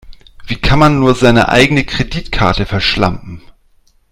Wie 0.47 0.55
kann 0.55 0.79
man 0.79 0.97
nur 0.97 1.13
seine 1.13 1.49
eigene 1.49 1.85
Kreditkarte 1.85 2.65
verschlampen? 2.65 3.43